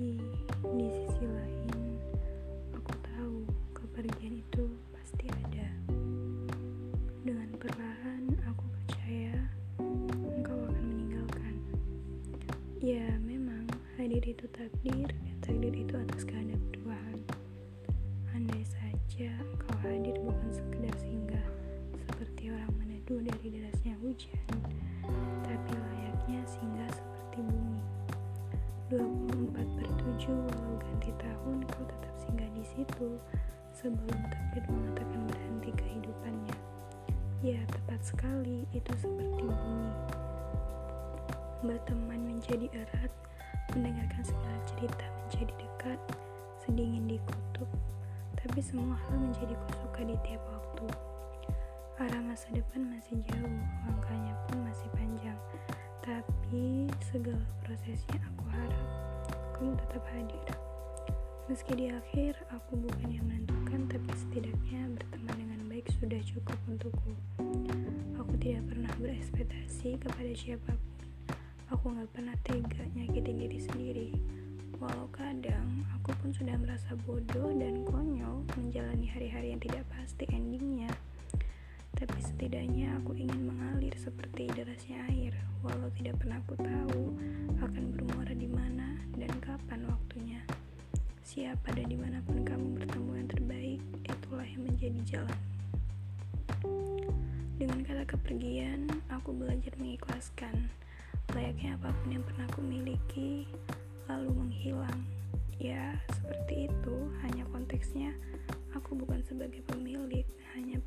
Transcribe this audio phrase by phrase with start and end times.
[0.00, 0.16] Tapi
[0.80, 1.76] di sisi lain,
[2.72, 3.44] aku tahu
[3.76, 4.64] kepergian itu
[4.96, 5.68] pasti ada.
[7.20, 9.36] Dengan perlahan, aku percaya
[9.76, 11.52] engkau akan meninggalkan.
[12.80, 13.68] Ya, memang
[14.00, 17.20] hadir itu takdir, dan takdir itu atas kehendak Tuhan.
[18.32, 21.48] Andai saja engkau hadir bukan sekedar singgah
[22.08, 24.49] seperti orang meneduh dari derasnya hujan
[32.70, 33.18] situ
[33.74, 36.56] sebelum takdir mengatakan berhenti kehidupannya.
[37.40, 39.92] Ya, tepat sekali, itu seperti bumi.
[41.64, 43.12] Berteman menjadi erat,
[43.72, 46.00] mendengarkan segala cerita menjadi dekat,
[46.62, 47.68] sedingin di kutub,
[48.36, 50.86] tapi semua hal menjadi kusuka di tiap waktu.
[52.00, 55.36] Arah masa depan masih jauh, langkahnya pun masih panjang,
[56.00, 58.86] tapi segala prosesnya aku harap
[59.56, 60.69] kamu tetap hadir.
[61.50, 67.10] Meski di akhir aku bukan yang menentukan, tapi setidaknya berteman dengan baik sudah cukup untukku.
[68.22, 70.94] Aku tidak pernah berekspektasi kepada siapa pun
[71.74, 74.08] Aku gak pernah tega nyakitin diri sendiri.
[74.78, 80.94] Walau kadang aku pun sudah merasa bodoh dan konyol menjalani hari-hari yang tidak pasti endingnya.
[81.98, 85.34] Tapi setidaknya aku ingin mengalir seperti derasnya air,
[85.66, 87.02] walau tidak pernah aku tahu
[87.58, 90.46] akan bermuara di mana dan kapan waktunya.
[91.30, 95.40] Siapa dan di mana pun kamu bertemu yang terbaik, itulah yang menjadi jalan.
[97.54, 100.66] Dengan kata kepergian, aku belajar mengikhlaskan.
[101.30, 103.46] Layaknya apa pun yang pernah aku miliki
[104.10, 105.06] lalu menghilang.
[105.62, 106.96] Ya seperti itu.
[107.22, 108.10] Hanya konteksnya
[108.74, 110.26] aku bukan sebagai pemilik
[110.58, 110.79] hanya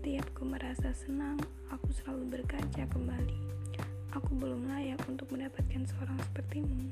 [0.00, 1.36] setiap ku merasa senang
[1.68, 3.36] aku selalu berkaca kembali
[4.16, 6.88] aku belum layak untuk mendapatkan seorang sepertimu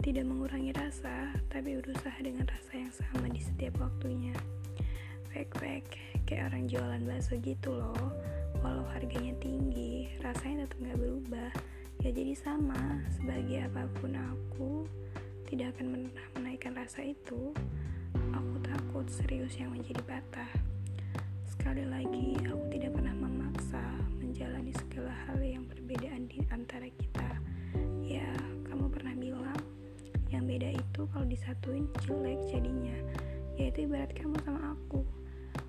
[0.00, 4.38] tidak mengurangi rasa, tapi berusaha dengan rasa yang sama di setiap waktunya.
[5.34, 8.14] Fake-fake, kayak orang jualan bakso gitu loh.
[8.62, 11.50] Walau harganya tinggi, rasanya tetap gak berubah.
[12.06, 14.86] Ya jadi sama, sebagai apa pun aku,
[15.50, 17.50] tidak akan pernah menaikkan rasa itu.
[18.30, 20.75] Aku takut serius yang menjadi patah.
[21.66, 23.82] Sekali lagi, aku tidak pernah memaksa
[24.22, 27.42] menjalani segala hal yang berbedaan di antara kita.
[28.06, 28.30] Ya,
[28.70, 29.58] kamu pernah bilang
[30.30, 32.94] yang beda itu kalau disatuin jelek jadinya.
[33.58, 35.02] Yaitu ibarat kamu sama aku.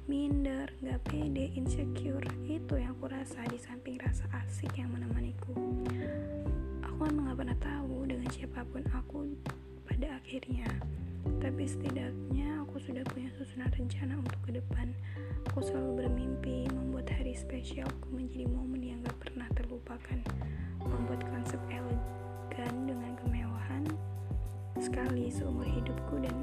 [0.06, 5.58] Minder, gak pede, insecure itu yang aku rasa di samping rasa asik yang menemaniku.
[6.94, 9.34] Aku emang gak pernah tahu dengan siapa pun aku
[9.90, 10.70] pada akhirnya.
[11.42, 13.34] Tapi setidaknya aku sudah punya
[13.66, 14.94] rencana untuk ke depan
[15.50, 20.20] aku selalu bermimpi membuat hari spesialku menjadi momen yang gak pernah terlupakan
[20.86, 23.84] membuat konsep elegan dengan kemewahan
[24.78, 26.36] sekali seumur hidupku dan